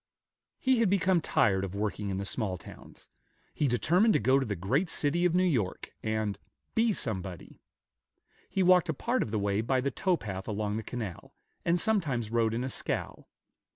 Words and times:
He 0.57 0.79
had 0.79 0.89
become 0.89 1.21
tired 1.21 1.63
of 1.63 1.75
working 1.75 2.09
in 2.09 2.17
the 2.17 2.25
small 2.25 2.57
towns; 2.57 3.07
he 3.53 3.67
determined 3.67 4.13
to 4.15 4.19
go 4.19 4.39
to 4.39 4.45
the 4.47 4.55
great 4.55 4.89
city 4.89 5.25
of 5.25 5.35
New 5.35 5.43
York, 5.45 5.91
and 6.01 6.39
"be 6.73 6.91
somebody." 6.91 7.61
He 8.49 8.63
walked 8.63 8.89
a 8.89 8.95
part 8.95 9.21
of 9.21 9.29
the 9.29 9.37
way 9.37 9.61
by 9.61 9.79
the 9.79 9.91
tow 9.91 10.17
path 10.17 10.47
along 10.47 10.77
the 10.77 10.81
canal, 10.81 11.35
and 11.63 11.79
sometimes 11.79 12.31
rode 12.31 12.55
in 12.55 12.63
a 12.63 12.69
scow. 12.71 13.27